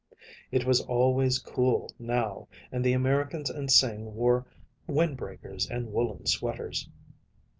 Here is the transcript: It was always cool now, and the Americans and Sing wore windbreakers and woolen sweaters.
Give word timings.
It 0.51 0.65
was 0.65 0.81
always 0.81 1.37
cool 1.37 1.91
now, 1.99 2.47
and 2.71 2.83
the 2.83 2.93
Americans 2.93 3.51
and 3.51 3.71
Sing 3.71 4.15
wore 4.15 4.47
windbreakers 4.89 5.69
and 5.69 5.93
woolen 5.93 6.25
sweaters. 6.25 6.89